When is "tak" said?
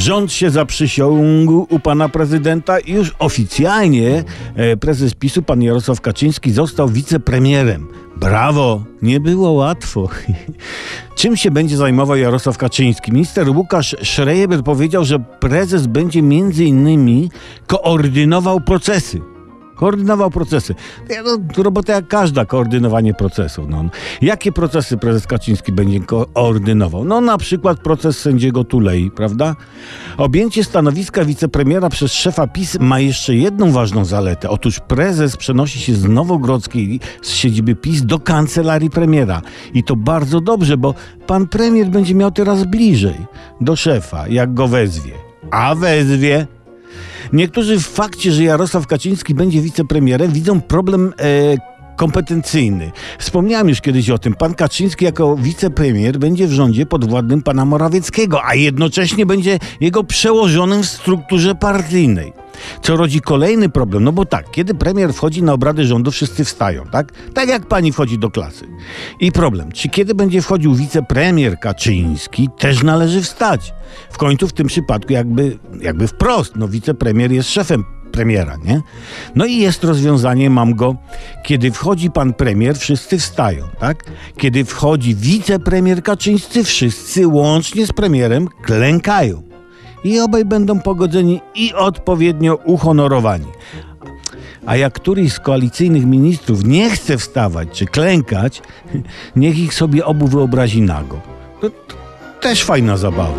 64.24-64.50, 66.92-67.12, 67.34-67.48, 83.80-84.04